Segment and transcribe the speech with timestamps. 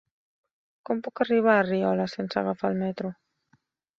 [0.89, 3.15] Com puc arribar a Riola sense agafar el metro?